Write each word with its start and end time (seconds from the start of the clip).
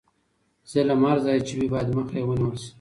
ظلم 0.71 0.99
هر 1.09 1.17
ځای 1.25 1.39
چې 1.47 1.53
وي 1.59 1.67
باید 1.73 1.87
مخه 1.97 2.15
یې 2.19 2.25
ونیول 2.27 2.55
شي. 2.63 2.69